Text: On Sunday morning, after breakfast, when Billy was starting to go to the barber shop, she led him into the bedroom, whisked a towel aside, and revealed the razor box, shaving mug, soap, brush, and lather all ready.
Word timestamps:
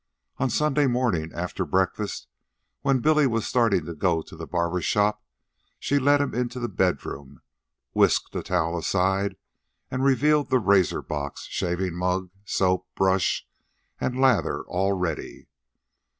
On 0.39 0.49
Sunday 0.49 0.87
morning, 0.87 1.31
after 1.31 1.63
breakfast, 1.63 2.25
when 2.81 3.01
Billy 3.01 3.27
was 3.27 3.45
starting 3.45 3.85
to 3.85 3.93
go 3.93 4.23
to 4.23 4.35
the 4.35 4.47
barber 4.47 4.81
shop, 4.81 5.23
she 5.77 5.99
led 5.99 6.19
him 6.19 6.33
into 6.33 6.59
the 6.59 6.67
bedroom, 6.67 7.43
whisked 7.93 8.35
a 8.35 8.41
towel 8.41 8.75
aside, 8.75 9.35
and 9.91 10.03
revealed 10.03 10.49
the 10.49 10.57
razor 10.57 11.03
box, 11.03 11.43
shaving 11.43 11.93
mug, 11.95 12.31
soap, 12.45 12.87
brush, 12.95 13.47
and 13.99 14.19
lather 14.19 14.63
all 14.65 14.93
ready. 14.93 15.45